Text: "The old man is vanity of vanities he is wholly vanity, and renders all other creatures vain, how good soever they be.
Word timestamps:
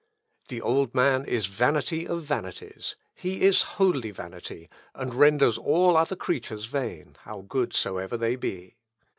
"The 0.47 0.61
old 0.63 0.95
man 0.95 1.25
is 1.25 1.45
vanity 1.45 2.07
of 2.07 2.23
vanities 2.23 2.95
he 3.13 3.41
is 3.43 3.61
wholly 3.77 4.09
vanity, 4.09 4.67
and 4.95 5.13
renders 5.13 5.59
all 5.59 5.95
other 5.95 6.15
creatures 6.15 6.65
vain, 6.65 7.17
how 7.19 7.41
good 7.41 7.71
soever 7.71 8.17
they 8.17 8.35
be. 8.35 8.77